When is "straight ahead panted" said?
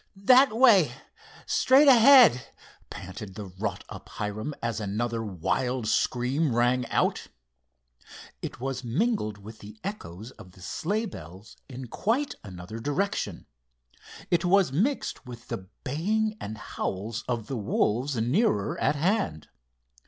1.45-3.35